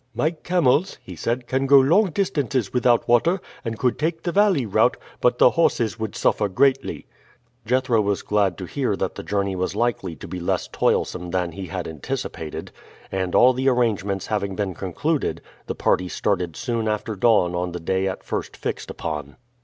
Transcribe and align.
"My 0.15 0.31
camels," 0.31 0.97
he 1.03 1.15
said, 1.15 1.45
"can 1.45 1.67
go 1.67 1.77
long 1.79 2.09
distances 2.09 2.73
without 2.73 3.07
water, 3.07 3.39
and 3.63 3.77
could 3.77 3.99
take 3.99 4.23
the 4.23 4.31
valley 4.31 4.65
route, 4.65 4.97
but 5.19 5.37
the 5.37 5.51
horses 5.51 5.99
would 5.99 6.15
suffer 6.15 6.47
greatly." 6.49 7.05
Jethro 7.67 8.01
was 8.01 8.23
glad 8.23 8.57
to 8.57 8.65
hear 8.65 8.95
that 8.95 9.13
the 9.13 9.21
journey 9.21 9.55
was 9.55 9.75
likely 9.75 10.15
to 10.15 10.27
be 10.27 10.39
less 10.39 10.67
toilsome 10.67 11.29
than 11.29 11.51
he 11.51 11.67
had 11.67 11.87
anticipated; 11.87 12.71
and 13.11 13.35
all 13.35 13.53
the 13.53 13.69
arrangements 13.69 14.25
having 14.25 14.55
been 14.55 14.73
concluded, 14.73 15.39
the 15.67 15.75
party 15.75 16.09
started 16.09 16.55
soon 16.55 16.87
after 16.87 17.15
dawn 17.15 17.53
on 17.53 17.71
the 17.71 17.79
day 17.79 18.07
at 18.07 18.23
first 18.23 18.57
fixed 18.57 18.89
upon. 18.89 19.35